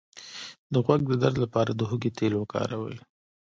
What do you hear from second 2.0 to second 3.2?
تېل وکاروئ